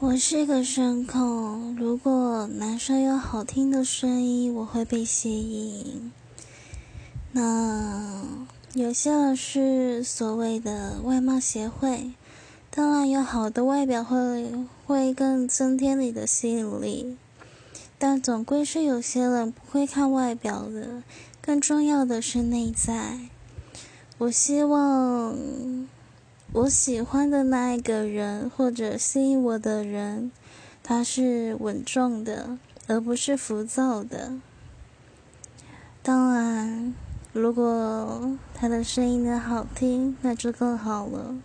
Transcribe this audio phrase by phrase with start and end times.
[0.00, 6.12] 我是个声控，如果男生有好听的声音，我会被吸引。
[7.32, 8.22] 那
[8.74, 12.12] 有些人是所谓的外貌协会，
[12.70, 14.54] 当然有好的外表会
[14.86, 17.16] 会更增添你的吸引力，
[17.98, 21.02] 但总归是有些人不会看外表的，
[21.42, 23.18] 更重要的是内在。
[24.18, 25.36] 我希望。
[26.50, 30.32] 我喜欢的那一个人，或者吸引我的人，
[30.82, 34.32] 他是稳重的，而不是浮躁的。
[36.02, 36.94] 当然，
[37.34, 41.36] 如果他的声音呢好听，那就更好了。